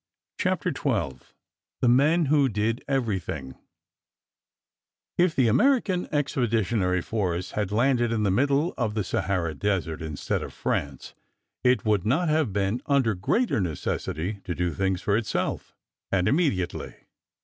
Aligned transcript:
CHAPTER 0.39 0.71
XII 0.75 1.19
THE 1.81 1.87
MEN 1.87 2.25
WHO 2.25 2.49
DID 2.49 2.83
EVERYTHING 2.87 3.53
If 5.15 5.35
the 5.35 5.47
American 5.47 6.07
Expeditionary 6.11 7.03
Force 7.03 7.51
had 7.51 7.71
landed 7.71 8.11
in 8.11 8.23
the 8.23 8.31
middle 8.31 8.73
of 8.79 8.95
the 8.95 9.03
Sahara 9.03 9.53
Desert 9.53 10.01
instead 10.01 10.41
of 10.41 10.53
France, 10.53 11.13
it 11.63 11.85
would 11.85 12.03
not 12.03 12.29
have 12.29 12.51
been 12.51 12.81
under 12.87 13.13
greater 13.13 13.61
necessity 13.61 14.39
to 14.43 14.55
do 14.55 14.73
things 14.73 15.03
for 15.03 15.15
itself, 15.15 15.75
and 16.11 16.27
immediately. 16.27 16.95